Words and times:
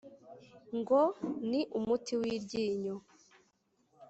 ngo 0.77 1.01
ni 1.49 1.61
umuti 1.77 2.13
w'iryinyo 2.19 2.95